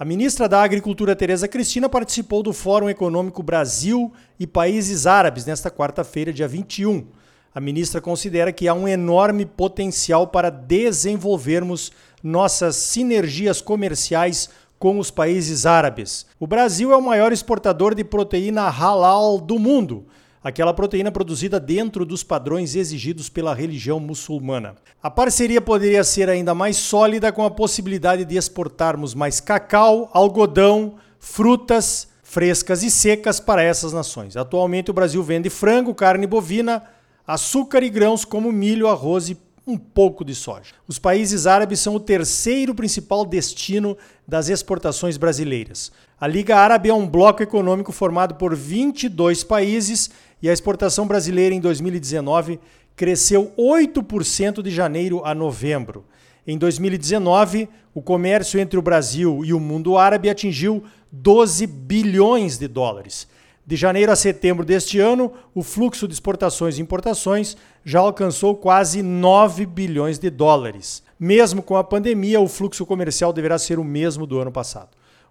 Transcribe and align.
A 0.00 0.04
ministra 0.04 0.48
da 0.48 0.62
Agricultura, 0.62 1.16
Tereza 1.16 1.48
Cristina, 1.48 1.88
participou 1.88 2.40
do 2.40 2.52
Fórum 2.52 2.88
Econômico 2.88 3.42
Brasil 3.42 4.12
e 4.38 4.46
Países 4.46 5.08
Árabes 5.08 5.44
nesta 5.44 5.72
quarta-feira, 5.72 6.32
dia 6.32 6.46
21. 6.46 7.04
A 7.52 7.60
ministra 7.60 8.00
considera 8.00 8.52
que 8.52 8.68
há 8.68 8.74
um 8.74 8.86
enorme 8.86 9.44
potencial 9.44 10.28
para 10.28 10.50
desenvolvermos 10.50 11.90
nossas 12.22 12.76
sinergias 12.76 13.60
comerciais 13.60 14.48
com 14.78 15.00
os 15.00 15.10
países 15.10 15.66
árabes. 15.66 16.26
O 16.38 16.46
Brasil 16.46 16.92
é 16.92 16.96
o 16.96 17.02
maior 17.02 17.32
exportador 17.32 17.92
de 17.92 18.04
proteína 18.04 18.68
halal 18.68 19.40
do 19.40 19.58
mundo 19.58 20.06
aquela 20.42 20.74
proteína 20.74 21.10
produzida 21.10 21.58
dentro 21.58 22.04
dos 22.04 22.22
padrões 22.22 22.74
exigidos 22.74 23.28
pela 23.28 23.54
religião 23.54 23.98
muçulmana. 23.98 24.76
A 25.02 25.10
parceria 25.10 25.60
poderia 25.60 26.04
ser 26.04 26.28
ainda 26.28 26.54
mais 26.54 26.76
sólida 26.76 27.32
com 27.32 27.44
a 27.44 27.50
possibilidade 27.50 28.24
de 28.24 28.36
exportarmos 28.36 29.14
mais 29.14 29.40
cacau, 29.40 30.10
algodão, 30.12 30.94
frutas 31.18 32.08
frescas 32.28 32.82
e 32.82 32.90
secas 32.90 33.40
para 33.40 33.62
essas 33.62 33.94
nações. 33.94 34.36
Atualmente 34.36 34.90
o 34.90 34.94
Brasil 34.94 35.22
vende 35.22 35.48
frango, 35.48 35.94
carne 35.94 36.26
bovina, 36.26 36.82
açúcar 37.26 37.82
e 37.82 37.88
grãos 37.88 38.22
como 38.22 38.52
milho, 38.52 38.86
arroz 38.86 39.30
e 39.30 39.36
um 39.66 39.78
pouco 39.78 40.22
de 40.22 40.34
soja. 40.34 40.74
Os 40.86 40.98
países 40.98 41.46
árabes 41.46 41.80
são 41.80 41.94
o 41.94 42.00
terceiro 42.00 42.74
principal 42.74 43.24
destino 43.24 43.96
das 44.26 44.50
exportações 44.50 45.16
brasileiras. 45.16 45.90
A 46.20 46.26
Liga 46.26 46.56
Árabe 46.56 46.90
é 46.90 46.94
um 46.94 47.08
bloco 47.08 47.42
econômico 47.42 47.92
formado 47.92 48.34
por 48.34 48.54
22 48.54 49.42
países 49.42 50.10
e 50.42 50.48
a 50.48 50.52
exportação 50.52 51.06
brasileira 51.06 51.54
em 51.54 51.60
2019 51.60 52.60
cresceu 52.94 53.52
8% 53.56 54.62
de 54.62 54.70
janeiro 54.70 55.22
a 55.24 55.34
novembro. 55.34 56.04
Em 56.46 56.56
2019, 56.56 57.68
o 57.94 58.00
comércio 58.00 58.58
entre 58.58 58.78
o 58.78 58.82
Brasil 58.82 59.44
e 59.44 59.52
o 59.52 59.60
mundo 59.60 59.98
árabe 59.98 60.30
atingiu 60.30 60.82
12 61.12 61.66
bilhões 61.66 62.58
de 62.58 62.66
dólares. 62.66 63.28
De 63.66 63.76
janeiro 63.76 64.10
a 64.10 64.16
setembro 64.16 64.64
deste 64.64 64.98
ano, 64.98 65.30
o 65.54 65.62
fluxo 65.62 66.08
de 66.08 66.14
exportações 66.14 66.78
e 66.78 66.80
importações 66.80 67.54
já 67.84 68.00
alcançou 68.00 68.56
quase 68.56 69.02
9 69.02 69.66
bilhões 69.66 70.18
de 70.18 70.30
dólares. 70.30 71.02
Mesmo 71.20 71.62
com 71.62 71.76
a 71.76 71.84
pandemia, 71.84 72.40
o 72.40 72.48
fluxo 72.48 72.86
comercial 72.86 73.30
deverá 73.32 73.58
ser 73.58 73.78
o 73.78 73.84
mesmo 73.84 74.26
do 74.26 74.38
ano 74.38 74.50
passado. 74.50 74.88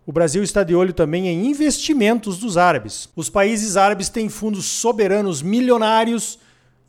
O 0.08 0.12
Brasil 0.14 0.42
está 0.42 0.64
de 0.64 0.74
olho 0.74 0.94
também 0.94 1.28
em 1.28 1.48
investimentos 1.48 2.38
dos 2.38 2.56
árabes. 2.56 3.10
Os 3.14 3.30
países 3.30 3.76
árabes 3.76 4.08
têm 4.08 4.30
fundos 4.30 4.64
soberanos 4.64 5.42
milionários 5.42 6.40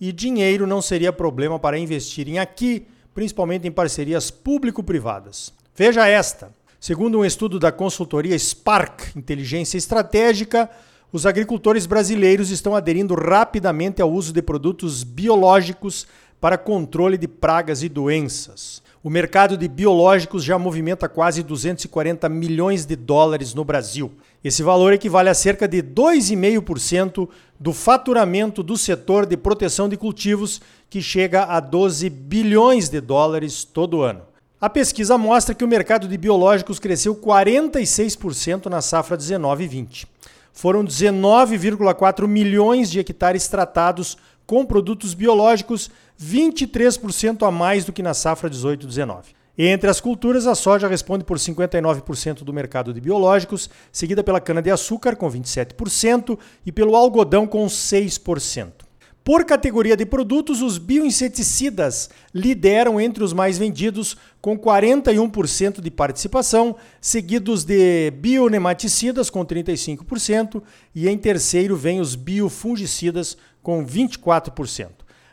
e 0.00 0.12
dinheiro 0.12 0.68
não 0.68 0.80
seria 0.80 1.12
problema 1.12 1.58
para 1.58 1.76
investirem 1.76 2.38
aqui, 2.38 2.86
principalmente 3.12 3.66
em 3.66 3.72
parcerias 3.72 4.30
público-privadas. 4.30 5.52
Veja 5.74 6.06
esta. 6.06 6.52
Segundo 6.78 7.18
um 7.18 7.24
estudo 7.24 7.58
da 7.58 7.72
consultoria 7.72 8.38
Spark 8.38 9.16
Inteligência 9.16 9.76
Estratégica, 9.76 10.70
os 11.12 11.26
agricultores 11.26 11.86
brasileiros 11.86 12.50
estão 12.50 12.76
aderindo 12.76 13.16
rapidamente 13.16 14.00
ao 14.00 14.12
uso 14.12 14.32
de 14.32 14.40
produtos 14.40 15.02
biológicos 15.02 16.06
para 16.40 16.56
controle 16.56 17.18
de 17.18 17.26
pragas 17.26 17.82
e 17.82 17.88
doenças. 17.88 18.80
O 19.02 19.08
mercado 19.08 19.56
de 19.56 19.68
biológicos 19.68 20.42
já 20.42 20.58
movimenta 20.58 21.08
quase 21.08 21.44
240 21.44 22.28
milhões 22.28 22.84
de 22.84 22.96
dólares 22.96 23.54
no 23.54 23.64
Brasil. 23.64 24.10
Esse 24.42 24.60
valor 24.60 24.92
equivale 24.92 25.28
a 25.28 25.34
cerca 25.34 25.68
de 25.68 25.80
2,5% 25.80 27.28
do 27.60 27.72
faturamento 27.72 28.60
do 28.60 28.76
setor 28.76 29.24
de 29.24 29.36
proteção 29.36 29.88
de 29.88 29.96
cultivos, 29.96 30.60
que 30.90 31.00
chega 31.00 31.44
a 31.44 31.60
12 31.60 32.10
bilhões 32.10 32.88
de 32.88 33.00
dólares 33.00 33.62
todo 33.62 34.02
ano. 34.02 34.22
A 34.60 34.68
pesquisa 34.68 35.16
mostra 35.16 35.54
que 35.54 35.64
o 35.64 35.68
mercado 35.68 36.08
de 36.08 36.18
biológicos 36.18 36.80
cresceu 36.80 37.14
46% 37.14 38.66
na 38.66 38.80
safra 38.82 39.16
19 39.16 39.62
e 39.62 39.68
20. 39.68 40.08
Foram 40.52 40.84
19,4 40.84 42.26
milhões 42.26 42.90
de 42.90 42.98
hectares 42.98 43.46
tratados 43.46 44.18
com 44.48 44.64
produtos 44.64 45.12
biológicos 45.12 45.90
23% 46.18 47.46
a 47.46 47.50
mais 47.50 47.84
do 47.84 47.92
que 47.92 48.02
na 48.02 48.14
safra 48.14 48.48
18-19. 48.48 49.24
Entre 49.58 49.90
as 49.90 50.00
culturas, 50.00 50.46
a 50.46 50.54
soja 50.54 50.88
responde 50.88 51.22
por 51.22 51.36
59% 51.36 52.44
do 52.44 52.52
mercado 52.52 52.94
de 52.94 53.00
biológicos, 53.00 53.68
seguida 53.92 54.24
pela 54.24 54.40
cana-de-açúcar, 54.40 55.16
com 55.16 55.30
27%, 55.30 56.38
e 56.64 56.72
pelo 56.72 56.96
algodão, 56.96 57.46
com 57.46 57.66
6%. 57.66 58.88
Por 59.22 59.44
categoria 59.44 59.94
de 59.94 60.06
produtos, 60.06 60.62
os 60.62 60.78
bioinseticidas 60.78 62.08
lideram 62.34 62.98
entre 62.98 63.22
os 63.22 63.34
mais 63.34 63.58
vendidos, 63.58 64.16
com 64.40 64.58
41% 64.58 65.82
de 65.82 65.90
participação, 65.90 66.74
seguidos 66.98 67.64
de 67.64 68.10
bionematicidas, 68.12 69.28
com 69.28 69.44
35%, 69.44 70.62
e 70.94 71.06
em 71.06 71.18
terceiro 71.18 71.76
vem 71.76 72.00
os 72.00 72.14
biofungicidas, 72.14 73.36
com 73.68 73.84
24%. 73.84 74.88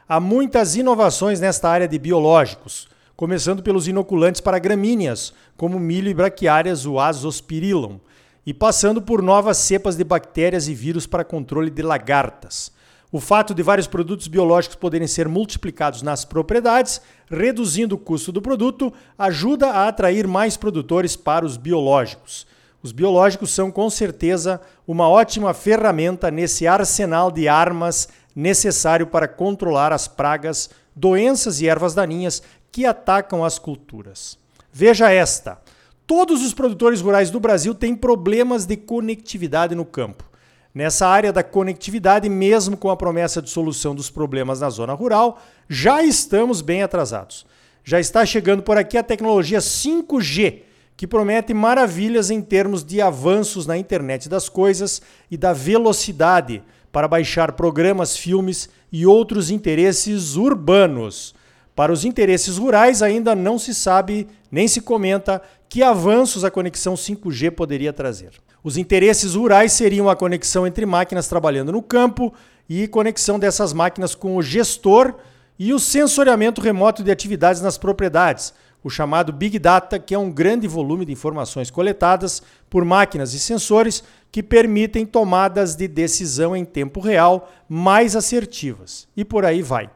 Há 0.10 0.20
muitas 0.20 0.76
inovações 0.76 1.40
nesta 1.40 1.70
área 1.70 1.88
de 1.88 1.98
biológicos, 1.98 2.90
começando 3.16 3.64
pelos 3.64 3.88
inoculantes 3.88 4.42
para 4.42 4.60
gramíneas, 4.60 5.34
como 5.56 5.80
milho 5.80 6.10
e 6.10 6.14
braquiárias, 6.14 6.86
o 6.86 7.00
azospirillum, 7.00 7.98
e 8.46 8.54
passando 8.54 9.02
por 9.02 9.22
novas 9.22 9.56
cepas 9.56 9.96
de 9.96 10.04
bactérias 10.04 10.68
e 10.68 10.76
vírus 10.76 11.08
para 11.08 11.24
controle 11.24 11.70
de 11.70 11.82
lagartas. 11.82 12.74
O 13.10 13.22
fato 13.22 13.54
de 13.54 13.64
vários 13.64 13.88
produtos 13.88 14.28
biológicos 14.28 14.76
poderem 14.76 15.08
ser 15.08 15.30
multiplicados 15.30 16.02
nas 16.02 16.26
propriedades, 16.26 17.00
reduzindo 17.32 17.96
o 17.96 17.98
custo 17.98 18.34
do 18.34 18.42
produto, 18.42 18.92
ajuda 19.18 19.68
a 19.68 19.88
atrair 19.88 20.28
mais 20.28 20.58
produtores 20.58 21.16
para 21.16 21.46
os 21.46 21.56
biológicos. 21.56 22.46
Os 22.86 22.92
biológicos 22.92 23.50
são 23.52 23.72
com 23.72 23.90
certeza 23.90 24.62
uma 24.86 25.10
ótima 25.10 25.56
ferramenta 25.56 26.30
nesse 26.30 26.68
arsenal 26.68 27.32
de 27.32 27.48
armas 27.48 28.08
necessário 28.36 29.08
para 29.08 29.28
controlar 29.28 29.94
as 29.94 30.08
pragas, 30.08 30.70
doenças 30.96 31.62
e 31.62 31.68
ervas 31.68 31.94
daninhas 31.94 32.44
que 32.72 32.86
atacam 32.86 33.46
as 33.46 33.58
culturas. 33.58 34.38
Veja 34.72 35.10
esta: 35.10 35.60
todos 36.06 36.44
os 36.44 36.54
produtores 36.54 37.00
rurais 37.00 37.32
do 37.32 37.40
Brasil 37.40 37.74
têm 37.74 37.96
problemas 37.96 38.66
de 38.66 38.76
conectividade 38.76 39.74
no 39.74 39.86
campo. 39.86 40.26
Nessa 40.74 41.08
área 41.08 41.32
da 41.32 41.42
conectividade, 41.42 42.28
mesmo 42.28 42.76
com 42.76 42.90
a 42.90 42.98
promessa 42.98 43.42
de 43.42 43.50
solução 43.50 43.96
dos 43.96 44.10
problemas 44.10 44.60
na 44.60 44.70
zona 44.70 44.92
rural, 44.92 45.42
já 45.70 46.04
estamos 46.04 46.60
bem 46.60 46.84
atrasados. 46.84 47.46
Já 47.82 47.98
está 47.98 48.26
chegando 48.26 48.62
por 48.62 48.78
aqui 48.78 48.98
a 48.98 49.04
tecnologia 49.04 49.60
5G, 49.60 50.64
que 50.98 51.08
promete 51.08 51.54
maravilhas 51.54 52.30
em 52.30 52.42
termos 52.42 52.84
de 52.84 53.02
avanços 53.02 53.66
na 53.66 53.78
internet 53.78 54.28
das 54.28 54.50
coisas 54.50 55.02
e 55.32 55.38
da 55.38 55.54
velocidade 55.54 56.62
para 56.96 57.10
baixar 57.10 57.52
programas, 57.52 58.16
filmes 58.16 58.70
e 58.90 59.06
outros 59.06 59.52
interesses 59.52 60.38
urbanos. 60.38 61.36
Para 61.76 61.92
os 61.92 62.06
interesses 62.06 62.58
rurais, 62.58 63.02
ainda 63.02 63.36
não 63.36 63.60
se 63.60 63.76
sabe 63.76 64.30
nem 64.50 64.66
se 64.66 64.80
comenta 64.80 65.42
que 65.68 65.84
avanços 65.84 66.46
a 66.46 66.50
conexão 66.50 66.94
5G 66.94 67.52
poderia 67.52 67.92
trazer. 67.92 68.30
Os 68.64 68.78
interesses 68.78 69.36
rurais 69.36 69.74
seriam 69.74 70.10
a 70.10 70.16
conexão 70.16 70.66
entre 70.66 70.86
máquinas 70.86 71.28
trabalhando 71.28 71.74
no 71.74 71.82
campo 71.82 72.34
e 72.70 72.88
conexão 72.88 73.38
dessas 73.38 73.74
máquinas 73.74 74.16
com 74.16 74.38
o 74.38 74.42
gestor 74.42 75.16
e 75.60 75.74
o 75.74 75.80
sensoriamento 75.80 76.62
remoto 76.62 77.04
de 77.04 77.12
atividades 77.12 77.62
nas 77.62 77.78
propriedades, 77.78 78.54
o 78.86 78.90
chamado 78.92 79.34
Big 79.34 79.58
Data, 79.58 79.98
que 79.98 80.14
é 80.14 80.20
um 80.20 80.30
grande 80.30 80.68
volume 80.68 81.06
de 81.06 81.12
informações 81.12 81.72
coletadas 81.72 82.44
por 82.70 82.86
máquinas 82.86 83.34
e 83.34 83.40
sensores 83.40 84.04
que 84.32 84.44
permitem 84.44 85.08
tomadas 85.08 85.76
de 85.76 85.88
decisão 85.88 86.56
em 86.56 86.64
tempo 86.64 87.00
real 87.00 87.52
mais 87.68 88.16
assertivas. 88.16 89.08
E 89.18 89.26
por 89.26 89.44
aí 89.44 89.64
vai. 89.64 89.90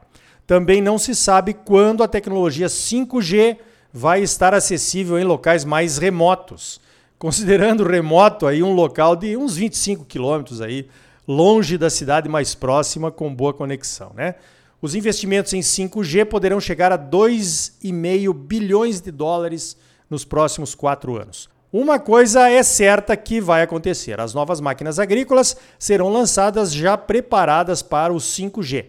Também 0.44 0.82
não 0.82 0.98
se 0.98 1.14
sabe 1.14 1.54
quando 1.54 2.02
a 2.02 2.08
tecnologia 2.08 2.66
5G 2.66 3.58
vai 3.92 4.22
estar 4.22 4.54
acessível 4.54 5.20
em 5.20 5.24
locais 5.24 5.64
mais 5.64 5.96
remotos. 5.96 6.80
Considerando 7.16 7.86
remoto 7.86 8.44
aí 8.44 8.60
um 8.60 8.72
local 8.72 9.14
de 9.14 9.36
uns 9.36 9.54
25 9.54 10.04
quilômetros 10.04 10.60
aí, 10.60 10.88
longe 11.28 11.78
da 11.78 11.90
cidade 11.90 12.28
mais 12.28 12.56
próxima 12.56 13.12
com 13.12 13.32
boa 13.32 13.54
conexão, 13.54 14.10
né? 14.16 14.34
Os 14.82 14.94
investimentos 14.94 15.52
em 15.52 15.60
5G 15.60 16.24
poderão 16.24 16.58
chegar 16.58 16.90
a 16.90 16.98
2,5 16.98 18.32
bilhões 18.32 19.00
de 19.00 19.10
dólares 19.10 19.76
nos 20.08 20.24
próximos 20.24 20.74
quatro 20.74 21.20
anos. 21.20 21.50
Uma 21.72 22.00
coisa 22.00 22.48
é 22.48 22.62
certa 22.62 23.16
que 23.16 23.40
vai 23.40 23.62
acontecer: 23.62 24.18
as 24.18 24.34
novas 24.34 24.60
máquinas 24.60 24.98
agrícolas 24.98 25.56
serão 25.78 26.08
lançadas 26.08 26.72
já 26.72 26.96
preparadas 26.96 27.82
para 27.82 28.12
o 28.12 28.16
5G. 28.16 28.86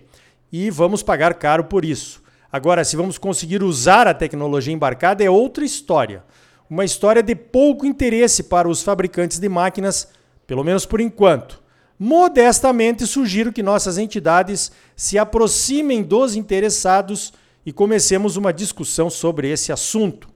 E 0.51 0.69
vamos 0.71 1.03
pagar 1.03 1.35
caro 1.35 1.65
por 1.65 1.85
isso. 1.85 2.21
Agora, 2.51 2.83
se 2.83 2.95
vamos 2.95 3.17
conseguir 3.17 3.61
usar 3.61 4.07
a 4.07 4.13
tecnologia 4.13 4.73
embarcada, 4.73 5.23
é 5.23 5.29
outra 5.29 5.63
história. 5.63 6.23
Uma 6.69 6.83
história 6.83 7.21
de 7.21 7.35
pouco 7.35 7.85
interesse 7.85 8.43
para 8.43 8.67
os 8.67 8.81
fabricantes 8.81 9.39
de 9.39 9.47
máquinas, 9.47 10.07
pelo 10.47 10.63
menos 10.63 10.85
por 10.85 10.99
enquanto. 10.99 11.60
Modestamente, 12.03 13.05
sugiro 13.05 13.53
que 13.53 13.61
nossas 13.61 13.99
entidades 13.99 14.71
se 14.95 15.19
aproximem 15.19 16.01
dos 16.01 16.35
interessados 16.35 17.31
e 17.63 17.71
comecemos 17.71 18.37
uma 18.37 18.51
discussão 18.51 19.07
sobre 19.07 19.51
esse 19.51 19.71
assunto. 19.71 20.27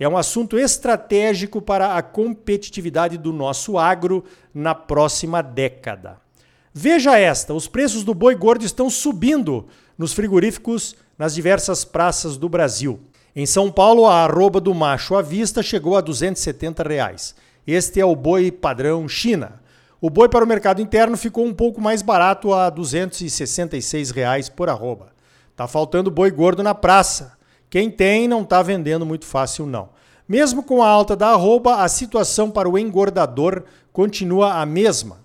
É 0.00 0.08
um 0.08 0.16
assunto 0.16 0.58
estratégico 0.58 1.62
para 1.62 1.96
a 1.96 2.02
competitividade 2.02 3.16
do 3.16 3.32
nosso 3.32 3.78
agro 3.78 4.24
na 4.52 4.74
próxima 4.74 5.40
década. 5.42 6.20
Veja 6.74 7.16
esta: 7.16 7.54
os 7.54 7.68
preços 7.68 8.02
do 8.02 8.14
boi 8.14 8.34
gordo 8.34 8.64
estão 8.64 8.90
subindo 8.90 9.68
nos 9.96 10.12
frigoríficos 10.12 10.96
nas 11.16 11.36
diversas 11.36 11.84
praças 11.84 12.36
do 12.36 12.48
Brasil. 12.48 12.98
Em 13.36 13.46
São 13.46 13.70
Paulo, 13.70 14.06
a 14.06 14.24
arroba 14.24 14.60
do 14.60 14.74
macho 14.74 15.14
à 15.14 15.22
vista 15.22 15.62
chegou 15.62 15.96
a 15.96 16.00
270 16.00 16.82
reais. 16.82 17.32
Este 17.64 18.00
é 18.00 18.04
o 18.04 18.16
boi 18.16 18.50
padrão 18.50 19.08
China. 19.08 19.61
O 20.02 20.10
boi 20.10 20.28
para 20.28 20.44
o 20.44 20.48
mercado 20.48 20.82
interno 20.82 21.16
ficou 21.16 21.46
um 21.46 21.54
pouco 21.54 21.80
mais 21.80 22.02
barato 22.02 22.52
a 22.52 22.68
266 22.68 24.10
reais 24.10 24.48
por 24.48 24.68
arroba. 24.68 25.12
Tá 25.54 25.68
faltando 25.68 26.10
boi 26.10 26.28
gordo 26.28 26.60
na 26.60 26.74
praça. 26.74 27.38
Quem 27.70 27.88
tem 27.88 28.26
não 28.26 28.42
está 28.42 28.60
vendendo 28.62 29.06
muito 29.06 29.24
fácil 29.24 29.64
não. 29.64 29.90
Mesmo 30.28 30.64
com 30.64 30.82
a 30.82 30.88
alta 30.88 31.14
da 31.14 31.28
arroba, 31.28 31.84
a 31.84 31.88
situação 31.88 32.50
para 32.50 32.68
o 32.68 32.76
engordador 32.76 33.62
continua 33.92 34.54
a 34.54 34.66
mesma. 34.66 35.20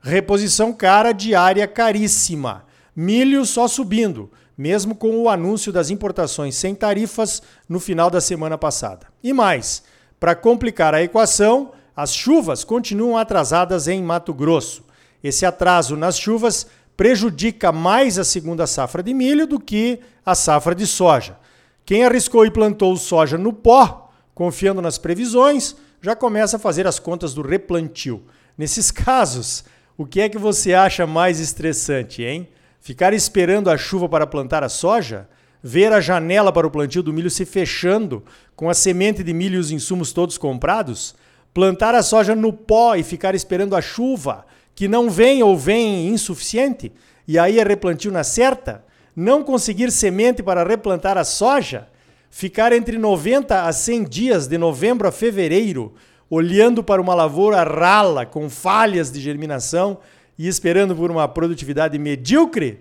Reposição 0.00 0.72
cara 0.72 1.12
diária 1.12 1.68
caríssima. 1.68 2.64
Milho 2.96 3.46
só 3.46 3.68
subindo, 3.68 4.28
mesmo 4.58 4.96
com 4.96 5.22
o 5.22 5.28
anúncio 5.28 5.72
das 5.72 5.88
importações 5.88 6.56
sem 6.56 6.74
tarifas 6.74 7.44
no 7.68 7.78
final 7.78 8.10
da 8.10 8.20
semana 8.20 8.58
passada. 8.58 9.06
E 9.22 9.32
mais, 9.32 9.84
para 10.18 10.34
complicar 10.34 10.96
a 10.96 11.02
equação, 11.02 11.70
as 11.96 12.14
chuvas 12.14 12.62
continuam 12.62 13.16
atrasadas 13.16 13.88
em 13.88 14.02
Mato 14.02 14.34
Grosso. 14.34 14.84
Esse 15.24 15.46
atraso 15.46 15.96
nas 15.96 16.18
chuvas 16.18 16.66
prejudica 16.94 17.72
mais 17.72 18.18
a 18.18 18.24
segunda 18.24 18.66
safra 18.66 19.02
de 19.02 19.14
milho 19.14 19.46
do 19.46 19.58
que 19.58 20.00
a 20.24 20.34
safra 20.34 20.74
de 20.74 20.86
soja. 20.86 21.38
Quem 21.86 22.04
arriscou 22.04 22.44
e 22.44 22.50
plantou 22.50 22.94
soja 22.96 23.38
no 23.38 23.52
pó, 23.52 24.10
confiando 24.34 24.82
nas 24.82 24.98
previsões, 24.98 25.74
já 26.02 26.14
começa 26.14 26.56
a 26.56 26.60
fazer 26.60 26.86
as 26.86 26.98
contas 26.98 27.32
do 27.32 27.40
replantio. 27.40 28.24
Nesses 28.58 28.90
casos, 28.90 29.64
o 29.96 30.04
que 30.04 30.20
é 30.20 30.28
que 30.28 30.38
você 30.38 30.74
acha 30.74 31.06
mais 31.06 31.40
estressante, 31.40 32.22
hein? 32.22 32.48
Ficar 32.78 33.14
esperando 33.14 33.70
a 33.70 33.78
chuva 33.78 34.08
para 34.08 34.26
plantar 34.26 34.62
a 34.62 34.68
soja? 34.68 35.28
Ver 35.62 35.92
a 35.92 36.00
janela 36.00 36.52
para 36.52 36.66
o 36.66 36.70
plantio 36.70 37.02
do 37.02 37.12
milho 37.12 37.30
se 37.30 37.44
fechando, 37.44 38.22
com 38.54 38.68
a 38.68 38.74
semente 38.74 39.22
de 39.24 39.32
milho 39.32 39.56
e 39.56 39.58
os 39.58 39.70
insumos 39.70 40.12
todos 40.12 40.36
comprados? 40.36 41.14
Plantar 41.56 41.94
a 41.94 42.02
soja 42.02 42.34
no 42.34 42.52
pó 42.52 42.96
e 42.96 43.02
ficar 43.02 43.34
esperando 43.34 43.74
a 43.74 43.80
chuva, 43.80 44.44
que 44.74 44.86
não 44.86 45.08
vem 45.08 45.42
ou 45.42 45.56
vem 45.56 46.06
insuficiente, 46.06 46.92
e 47.26 47.38
aí 47.38 47.58
é 47.58 47.64
replantio 47.64 48.12
na 48.12 48.22
certa? 48.22 48.84
Não 49.16 49.42
conseguir 49.42 49.90
semente 49.90 50.42
para 50.42 50.62
replantar 50.62 51.16
a 51.16 51.24
soja? 51.24 51.88
Ficar 52.28 52.74
entre 52.74 52.98
90 52.98 53.62
a 53.62 53.72
100 53.72 54.04
dias, 54.04 54.46
de 54.46 54.58
novembro 54.58 55.08
a 55.08 55.10
fevereiro, 55.10 55.94
olhando 56.28 56.84
para 56.84 57.00
uma 57.00 57.14
lavoura 57.14 57.64
rala, 57.64 58.26
com 58.26 58.50
falhas 58.50 59.10
de 59.10 59.18
germinação 59.18 59.96
e 60.38 60.46
esperando 60.46 60.94
por 60.94 61.10
uma 61.10 61.26
produtividade 61.26 61.98
medíocre? 61.98 62.80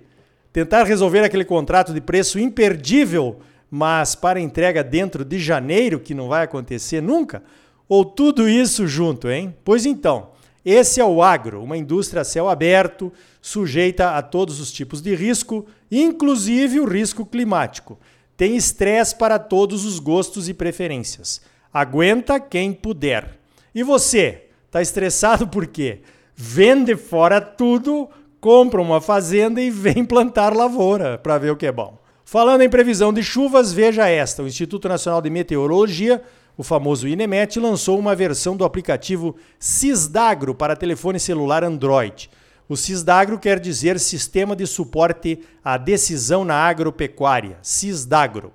Tentar 0.51 0.83
resolver 0.83 1.23
aquele 1.23 1.45
contrato 1.45 1.93
de 1.93 2.01
preço 2.01 2.37
imperdível, 2.37 3.39
mas 3.71 4.15
para 4.15 4.37
entrega 4.37 4.83
dentro 4.83 5.23
de 5.23 5.39
janeiro, 5.39 5.97
que 5.97 6.13
não 6.13 6.27
vai 6.27 6.43
acontecer 6.43 6.99
nunca? 6.99 7.41
Ou 7.87 8.03
tudo 8.03 8.49
isso 8.49 8.87
junto, 8.87 9.29
hein? 9.29 9.55
Pois 9.63 9.85
então, 9.85 10.29
esse 10.65 10.99
é 10.99 11.05
o 11.05 11.21
agro, 11.21 11.61
uma 11.61 11.77
indústria 11.77 12.21
a 12.21 12.25
céu 12.25 12.49
aberto, 12.49 13.13
sujeita 13.39 14.17
a 14.17 14.21
todos 14.23 14.59
os 14.59 14.71
tipos 14.71 15.01
de 15.01 15.13
risco, 15.13 15.67
inclusive 15.91 16.79
o 16.79 16.85
risco 16.85 17.23
climático. 17.23 17.99
Tem 18.35 18.57
estresse 18.57 19.15
para 19.15 19.37
todos 19.37 19.85
os 19.85 19.99
gostos 19.99 20.49
e 20.49 20.53
preferências. 20.53 21.39
Aguenta 21.71 22.39
quem 22.39 22.73
puder. 22.73 23.37
E 23.73 23.83
você, 23.83 24.45
tá 24.71 24.81
estressado 24.81 25.47
por 25.47 25.67
quê? 25.67 25.99
Vende 26.35 26.95
fora 26.95 27.39
tudo, 27.39 28.09
compra 28.41 28.81
uma 28.81 28.99
fazenda 28.99 29.61
e 29.61 29.69
vem 29.69 30.03
plantar 30.05 30.55
lavoura 30.55 31.17
para 31.17 31.37
ver 31.37 31.51
o 31.51 31.55
que 31.55 31.67
é 31.67 31.71
bom. 31.71 31.97
Falando 32.25 32.61
em 32.61 32.69
previsão 32.69 33.13
de 33.13 33.21
chuvas, 33.21 33.71
veja 33.71 34.09
esta: 34.09 34.41
o 34.41 34.47
Instituto 34.47 34.89
Nacional 34.89 35.21
de 35.21 35.29
Meteorologia 35.29 36.23
o 36.57 36.63
famoso 36.63 37.07
Inemet 37.07 37.59
lançou 37.59 37.99
uma 37.99 38.15
versão 38.15 38.55
do 38.55 38.63
aplicativo 38.63 39.35
Cisdagro 39.59 40.55
para 40.55 40.75
telefone 40.75 41.19
celular 41.19 41.63
Android. 41.63 42.29
O 42.67 42.75
Cisdagro 42.75 43.37
quer 43.37 43.59
dizer 43.59 43.99
Sistema 43.99 44.55
de 44.55 44.65
Suporte 44.65 45.39
à 45.63 45.77
Decisão 45.77 46.43
na 46.43 46.55
Agropecuária, 46.55 47.57
Cisdagro. 47.61 48.51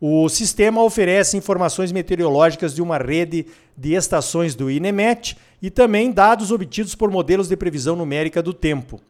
O 0.00 0.28
sistema 0.28 0.82
oferece 0.82 1.36
informações 1.36 1.92
meteorológicas 1.92 2.74
de 2.74 2.82
uma 2.82 2.98
rede 2.98 3.46
de 3.76 3.94
estações 3.94 4.54
do 4.54 4.70
INEMET 4.70 5.36
e 5.62 5.70
também 5.70 6.10
dados 6.10 6.50
obtidos 6.50 6.94
por 6.94 7.10
modelos 7.10 7.48
de 7.48 7.56
previsão 7.56 7.94
numérica 7.94 8.42
do 8.42 8.52
tempo. 8.52 9.00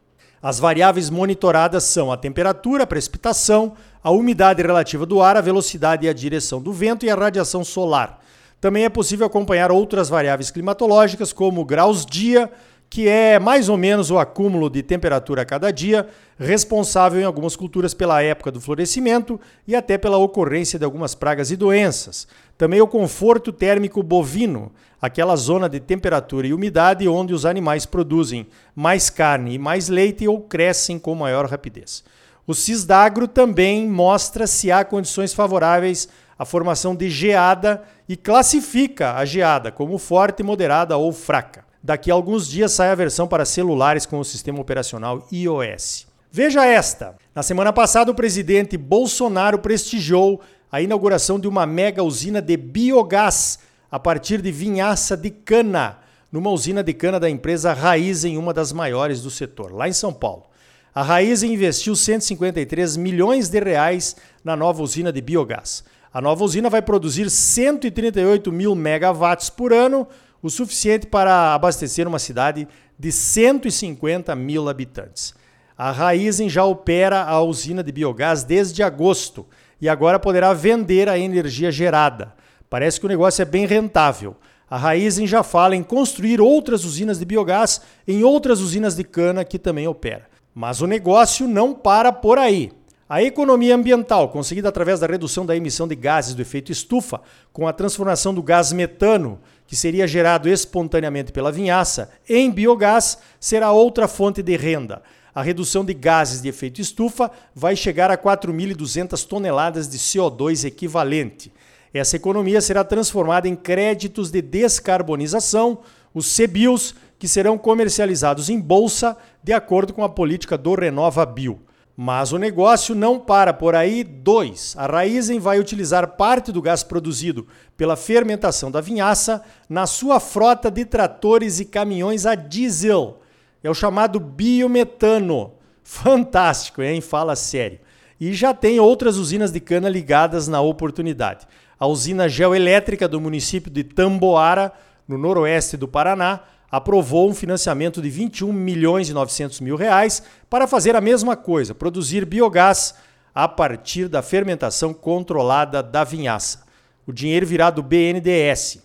As 0.41 0.59
variáveis 0.59 1.09
monitoradas 1.09 1.83
são 1.85 2.11
a 2.11 2.17
temperatura, 2.17 2.83
a 2.83 2.87
precipitação, 2.87 3.73
a 4.03 4.11
umidade 4.11 4.61
relativa 4.61 5.05
do 5.05 5.21
ar, 5.21 5.35
a 5.35 5.41
velocidade 5.41 6.05
e 6.05 6.09
a 6.09 6.13
direção 6.13 6.61
do 6.61 6.71
vento 6.71 7.05
e 7.05 7.09
a 7.09 7.15
radiação 7.15 7.63
solar. 7.63 8.21
Também 8.59 8.85
é 8.85 8.89
possível 8.89 9.25
acompanhar 9.25 9.71
outras 9.71 10.09
variáveis 10.09 10.49
climatológicas, 10.49 11.31
como 11.31 11.65
graus 11.65 12.05
dia, 12.05 12.51
que 12.89 13.07
é 13.07 13.39
mais 13.39 13.67
ou 13.67 13.77
menos 13.77 14.09
o 14.09 14.17
acúmulo 14.17 14.69
de 14.69 14.81
temperatura 14.81 15.41
a 15.41 15.45
cada 15.45 15.71
dia, 15.71 16.07
responsável 16.39 17.19
em 17.19 17.25
algumas 17.25 17.55
culturas 17.55 17.93
pela 17.93 18.21
época 18.21 18.51
do 18.51 18.61
florescimento 18.61 19.39
e 19.67 19.75
até 19.75 19.97
pela 19.97 20.17
ocorrência 20.17 20.79
de 20.79 20.85
algumas 20.85 21.13
pragas 21.13 21.51
e 21.51 21.55
doenças. 21.55 22.27
Também 22.57 22.81
o 22.81 22.87
conforto 22.87 23.51
térmico 23.51 24.01
bovino, 24.01 24.71
aquela 25.01 25.35
zona 25.35 25.67
de 25.67 25.79
temperatura 25.79 26.47
e 26.47 26.53
umidade 26.53 27.07
onde 27.07 27.33
os 27.33 27.45
animais 27.45 27.85
produzem 27.85 28.47
mais 28.73 29.09
carne 29.09 29.55
e 29.55 29.59
mais 29.59 29.89
leite 29.89 30.27
ou 30.27 30.41
crescem 30.41 30.97
com 30.97 31.13
maior 31.15 31.45
rapidez. 31.47 32.03
O 32.47 32.53
Cisdagro 32.53 33.27
também 33.27 33.89
mostra 33.89 34.45
se 34.45 34.71
há 34.71 34.85
condições 34.85 35.33
favoráveis 35.33 36.07
a 36.37 36.45
formação 36.45 36.95
de 36.95 37.09
geada 37.09 37.83
e 38.07 38.15
classifica 38.15 39.13
a 39.13 39.25
geada 39.25 39.71
como 39.71 39.97
forte, 39.97 40.43
moderada 40.43 40.97
ou 40.97 41.11
fraca. 41.11 41.65
Daqui 41.81 42.09
a 42.09 42.13
alguns 42.13 42.47
dias 42.49 42.71
sai 42.71 42.89
a 42.89 42.95
versão 42.95 43.27
para 43.27 43.45
celulares 43.45 44.05
com 44.05 44.19
o 44.19 44.25
sistema 44.25 44.59
operacional 44.59 45.25
iOS. 45.31 46.07
Veja 46.31 46.65
esta: 46.65 47.15
na 47.33 47.43
semana 47.43 47.71
passada, 47.71 48.11
o 48.11 48.15
presidente 48.15 48.75
Bolsonaro 48.75 49.59
prestigiou 49.59 50.41
a 50.71 50.81
inauguração 50.81 51.39
de 51.39 51.47
uma 51.47 51.65
mega 51.65 52.03
usina 52.03 52.41
de 52.41 52.57
biogás 52.57 53.59
a 53.89 53.97
partir 53.97 54.41
de 54.41 54.51
vinhaça 54.51 55.15
de 55.15 55.29
cana, 55.29 55.99
numa 56.31 56.49
usina 56.49 56.83
de 56.83 56.93
cana 56.93 57.19
da 57.19 57.29
empresa 57.29 57.71
Raizen, 57.71 58.37
uma 58.37 58.53
das 58.53 58.73
maiores 58.73 59.21
do 59.21 59.29
setor, 59.29 59.71
lá 59.71 59.87
em 59.87 59.93
São 59.93 60.11
Paulo. 60.11 60.47
A 60.93 61.03
Raizen 61.03 61.53
investiu 61.53 61.95
153 61.95 62.97
milhões 62.97 63.47
de 63.47 63.59
reais 63.59 64.15
na 64.43 64.55
nova 64.55 64.81
usina 64.81 65.13
de 65.13 65.21
biogás. 65.21 65.83
A 66.15 66.21
nova 66.21 66.45
usina 66.45 66.69
vai 66.69 66.81
produzir 66.81 67.29
138 67.29 68.49
mil 68.49 68.73
megawatts 68.73 69.49
por 69.49 69.73
ano, 69.73 70.07
o 70.41 70.49
suficiente 70.49 71.05
para 71.07 71.53
abastecer 71.53 72.07
uma 72.07 72.19
cidade 72.19 72.69
de 72.97 73.11
150 73.11 74.33
mil 74.33 74.69
habitantes. 74.69 75.33
A 75.77 75.91
Raizen 75.91 76.47
já 76.47 76.63
opera 76.63 77.23
a 77.23 77.41
usina 77.41 77.83
de 77.83 77.91
biogás 77.91 78.45
desde 78.45 78.81
agosto 78.81 79.45
e 79.81 79.89
agora 79.89 80.17
poderá 80.17 80.53
vender 80.53 81.09
a 81.09 81.19
energia 81.19 81.69
gerada. 81.69 82.33
Parece 82.69 82.97
que 82.97 83.05
o 83.05 83.09
negócio 83.09 83.41
é 83.41 83.45
bem 83.45 83.65
rentável. 83.65 84.37
A 84.69 84.77
Raizen 84.77 85.27
já 85.27 85.43
fala 85.43 85.75
em 85.75 85.83
construir 85.83 86.39
outras 86.39 86.85
usinas 86.85 87.19
de 87.19 87.25
biogás 87.25 87.81
em 88.07 88.23
outras 88.23 88.61
usinas 88.61 88.95
de 88.95 89.03
cana 89.03 89.43
que 89.43 89.59
também 89.59 89.85
opera. 89.85 90.29
Mas 90.53 90.79
o 90.79 90.87
negócio 90.87 91.45
não 91.45 91.73
para 91.73 92.13
por 92.13 92.37
aí. 92.37 92.71
A 93.07 93.21
economia 93.21 93.75
ambiental, 93.75 94.29
conseguida 94.29 94.69
através 94.69 94.99
da 94.99 95.05
redução 95.05 95.45
da 95.45 95.55
emissão 95.55 95.87
de 95.87 95.93
gases 95.93 96.33
do 96.33 96.41
efeito 96.41 96.71
estufa, 96.71 97.21
com 97.53 97.67
a 97.67 97.73
transformação 97.73 98.33
do 98.33 98.41
gás 98.41 98.73
metano, 98.73 99.39
que 99.67 99.75
seria 99.75 100.07
gerado 100.07 100.49
espontaneamente 100.49 101.31
pela 101.31 101.51
vinhaça, 101.51 102.09
em 102.27 102.49
biogás, 102.49 103.19
será 103.39 103.71
outra 103.71 104.07
fonte 104.07 104.41
de 104.41 104.57
renda. 104.57 105.03
A 105.35 105.43
redução 105.43 105.85
de 105.85 105.93
gases 105.93 106.41
de 106.41 106.49
efeito 106.49 106.81
estufa 106.81 107.29
vai 107.53 107.75
chegar 107.75 108.09
a 108.09 108.17
4.200 108.17 109.23
toneladas 109.27 109.87
de 109.87 109.99
CO2 109.99 110.65
equivalente. 110.65 111.53
Essa 111.93 112.15
economia 112.15 112.59
será 112.59 112.83
transformada 112.83 113.47
em 113.47 113.55
créditos 113.55 114.31
de 114.31 114.41
descarbonização, 114.41 115.77
os 116.11 116.35
CBIOS, 116.35 116.95
que 117.19 117.27
serão 117.27 117.55
comercializados 117.55 118.49
em 118.49 118.59
bolsa 118.59 119.15
de 119.43 119.53
acordo 119.53 119.93
com 119.93 120.03
a 120.03 120.09
política 120.09 120.57
do 120.57 120.73
Renova 120.73 121.23
Bio. 121.23 121.59
Mas 121.97 122.33
o 122.33 122.37
negócio 122.37 122.93
não 122.93 123.17
para 123.17 123.53
por 123.53 123.73
aí. 123.73 124.03
Dois, 124.03 124.75
a 124.77 124.85
Raizen 124.85 125.39
vai 125.39 125.59
utilizar 125.59 126.15
parte 126.17 126.51
do 126.51 126.61
gás 126.61 126.83
produzido 126.83 127.47
pela 127.77 127.95
fermentação 127.95 128.69
da 128.69 128.81
vinhaça 128.81 129.41
na 129.69 129.87
sua 129.87 130.19
frota 130.19 130.69
de 130.69 130.83
tratores 130.83 131.59
e 131.59 131.65
caminhões 131.65 132.25
a 132.25 132.35
diesel. 132.35 133.21
É 133.63 133.69
o 133.69 133.73
chamado 133.73 134.19
biometano. 134.19 135.53
Fantástico, 135.83 136.81
hein? 136.81 136.99
Fala 136.99 137.35
sério. 137.35 137.79
E 138.19 138.33
já 138.33 138.53
tem 138.53 138.79
outras 138.79 139.17
usinas 139.17 139.51
de 139.51 139.59
cana 139.59 139.87
ligadas 139.87 140.47
na 140.47 140.59
oportunidade. 140.59 141.47
A 141.79 141.87
usina 141.87 142.27
geoelétrica 142.27 143.07
do 143.07 143.21
município 143.21 143.71
de 143.71 143.83
Tamboara, 143.83 144.71
no 145.07 145.17
noroeste 145.17 145.77
do 145.77 145.87
Paraná, 145.87 146.41
aprovou 146.75 147.29
um 147.29 147.33
financiamento 147.33 148.01
de 148.01 148.09
21 148.09 148.51
milhões 148.51 149.07
e 149.07 149.13
900 149.13 149.61
mil 149.61 149.77
reais 149.77 150.21
para 150.49 150.67
fazer 150.67 150.93
a 150.93 150.99
mesma 150.99 151.37
coisa, 151.37 151.73
produzir 151.73 152.25
biogás 152.25 152.95
a 153.33 153.47
partir 153.47 154.09
da 154.09 154.21
fermentação 154.21 154.93
controlada 154.93 155.81
da 155.81 156.03
vinhaça. 156.03 156.65
O 157.07 157.13
dinheiro 157.13 157.45
virá 157.45 157.69
do 157.69 157.81
BNDES. 157.81 158.79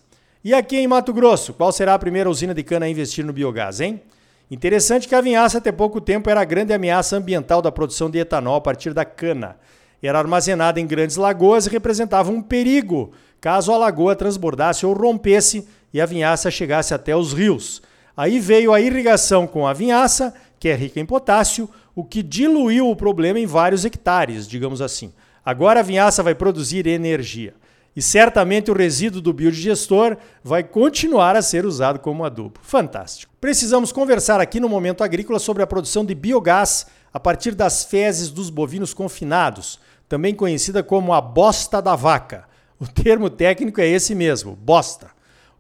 E 0.45 0.55
aqui 0.55 0.77
em 0.77 0.87
Mato 0.87 1.13
Grosso, 1.13 1.53
qual 1.53 1.73
será 1.73 1.95
a 1.95 1.99
primeira 1.99 2.31
usina 2.31 2.55
de 2.55 2.63
cana 2.63 2.87
a 2.87 2.89
investir 2.89 3.25
no 3.25 3.33
biogás, 3.33 3.81
hein? 3.81 4.01
Interessante 4.49 5.09
que 5.09 5.15
a 5.17 5.21
vinhaça 5.21 5.59
até 5.59 5.73
pouco 5.73 6.01
tempo 6.01 6.31
era 6.31 6.43
a 6.43 6.45
grande 6.45 6.73
ameaça 6.73 7.17
ambiental 7.17 7.61
da 7.61 7.73
produção 7.73 8.09
de 8.09 8.21
etanol 8.21 8.55
a 8.55 8.61
partir 8.61 8.95
da 8.95 9.05
cana. 9.05 9.57
Era 10.01 10.21
armazenada 10.21 10.79
em 10.79 10.87
grandes 10.87 11.17
lagoas 11.17 11.67
e 11.67 11.71
representava 11.71 12.31
um 12.31 12.41
perigo 12.41 13.13
caso 13.41 13.73
a 13.73 13.79
lagoa 13.79 14.15
transbordasse 14.15 14.85
ou 14.85 14.93
rompesse 14.93 15.67
e 15.93 16.01
a 16.01 16.07
vinhaça 16.07 16.51
chegasse 16.51 16.93
até 16.93 17.17
os 17.17 17.33
rios. 17.33 17.83
Aí 18.17 18.39
veio 18.39 18.73
a 18.73 18.81
irrigação 18.81 19.47
com 19.47 19.67
a 19.67 19.73
vinhaça, 19.73 20.35
que 20.59 20.69
é 20.69 20.75
rica 20.75 21.01
em 21.01 21.07
potássio, 21.07 21.69
o 21.95 22.05
que 22.05 22.23
diluiu 22.23 22.91
o 22.91 22.97
problema 22.97 23.39
em 23.39 23.47
vários 23.47 23.85
hectares, 23.85 24.47
digamos 24.47 24.83
assim. 24.83 25.13
Agora 25.45 25.81
a 25.81 25.83
vinhaça 25.83 26.23
vai 26.23 26.35
produzir 26.35 26.87
energia. 26.87 27.55
E 27.97 28.03
certamente 28.03 28.71
o 28.71 28.75
resíduo 28.75 29.21
do 29.21 29.33
biodigestor 29.33 30.17
vai 30.45 30.63
continuar 30.63 31.35
a 31.35 31.43
ser 31.43 31.67
usado 31.67 31.99
como 31.99 32.25
adubo. 32.25 32.61
Fantástico. 32.63 33.33
Precisamos 33.41 33.91
conversar 33.91 34.41
aqui 34.41 34.61
no 34.61 34.69
Momento 34.69 35.03
Agrícola 35.03 35.39
sobre 35.39 35.63
a 35.63 35.67
produção 35.67 36.05
de 36.05 36.15
biogás 36.15 36.87
a 37.13 37.19
partir 37.19 37.55
das 37.55 37.85
fezes 37.85 38.31
dos 38.31 38.49
bovinos 38.49 38.95
confinados, 38.95 39.81
também 40.09 40.35
conhecida 40.35 40.83
como 40.83 41.13
a 41.13 41.21
bosta 41.21 41.83
da 41.83 41.97
vaca. 41.97 42.50
O 42.81 42.87
termo 42.87 43.29
técnico 43.29 43.79
é 43.79 43.87
esse 43.87 44.15
mesmo, 44.15 44.57
bosta. 44.57 45.11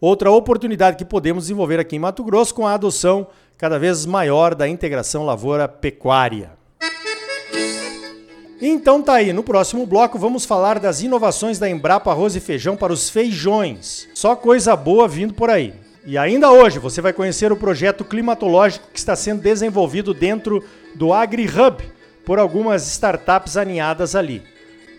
Outra 0.00 0.30
oportunidade 0.30 0.96
que 0.96 1.04
podemos 1.04 1.44
desenvolver 1.44 1.78
aqui 1.78 1.96
em 1.96 1.98
Mato 1.98 2.24
Grosso 2.24 2.54
com 2.54 2.66
a 2.66 2.72
adoção 2.72 3.26
cada 3.58 3.78
vez 3.78 4.06
maior 4.06 4.54
da 4.54 4.66
integração 4.66 5.26
lavoura-pecuária. 5.26 6.52
Então 8.58 9.02
tá 9.02 9.14
aí, 9.14 9.34
no 9.34 9.42
próximo 9.42 9.84
bloco 9.84 10.18
vamos 10.18 10.46
falar 10.46 10.78
das 10.78 11.02
inovações 11.02 11.58
da 11.58 11.68
Embrapa 11.68 12.10
Arroz 12.10 12.34
e 12.36 12.40
Feijão 12.40 12.74
para 12.74 12.90
os 12.90 13.10
feijões. 13.10 14.08
Só 14.14 14.34
coisa 14.34 14.74
boa 14.74 15.06
vindo 15.06 15.34
por 15.34 15.50
aí. 15.50 15.74
E 16.06 16.16
ainda 16.16 16.50
hoje 16.50 16.78
você 16.78 17.02
vai 17.02 17.12
conhecer 17.12 17.52
o 17.52 17.56
projeto 17.56 18.02
climatológico 18.02 18.88
que 18.90 18.98
está 18.98 19.14
sendo 19.14 19.42
desenvolvido 19.42 20.14
dentro 20.14 20.64
do 20.94 21.12
AgriHub 21.12 21.84
por 22.24 22.38
algumas 22.38 22.86
startups 22.86 23.58
aninhadas 23.58 24.16
ali. 24.16 24.42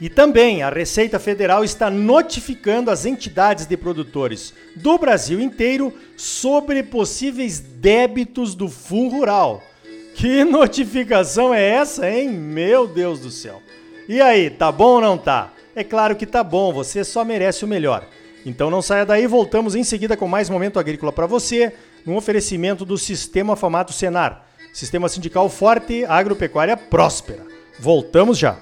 E 0.01 0.09
também 0.09 0.63
a 0.63 0.69
Receita 0.71 1.19
Federal 1.19 1.63
está 1.63 1.87
notificando 1.87 2.89
as 2.89 3.05
entidades 3.05 3.67
de 3.67 3.77
produtores 3.77 4.51
do 4.75 4.97
Brasil 4.97 5.39
inteiro 5.39 5.93
sobre 6.17 6.81
possíveis 6.81 7.59
débitos 7.59 8.55
do 8.55 8.67
Fundo 8.67 9.17
Rural. 9.17 9.61
Que 10.15 10.43
notificação 10.43 11.53
é 11.53 11.63
essa, 11.63 12.09
hein? 12.09 12.31
Meu 12.31 12.87
Deus 12.87 13.19
do 13.19 13.29
céu. 13.29 13.61
E 14.09 14.19
aí, 14.19 14.49
tá 14.49 14.71
bom 14.71 14.95
ou 14.95 15.01
não 15.01 15.19
tá? 15.19 15.53
É 15.75 15.83
claro 15.83 16.15
que 16.15 16.25
tá 16.25 16.43
bom, 16.43 16.73
você 16.73 17.03
só 17.03 17.23
merece 17.23 17.63
o 17.63 17.67
melhor. 17.67 18.03
Então 18.43 18.71
não 18.71 18.81
saia 18.81 19.05
daí, 19.05 19.27
voltamos 19.27 19.75
em 19.75 19.83
seguida 19.83 20.17
com 20.17 20.27
mais 20.27 20.49
momento 20.49 20.79
agrícola 20.79 21.11
para 21.11 21.27
você, 21.27 21.73
no 22.03 22.17
oferecimento 22.17 22.83
do 22.83 22.97
Sistema 22.97 23.55
Famato 23.55 23.93
Senar. 23.93 24.47
Sistema 24.73 25.07
sindical 25.07 25.47
forte, 25.47 26.03
agropecuária 26.05 26.75
próspera. 26.75 27.45
Voltamos 27.79 28.39
já. 28.39 28.57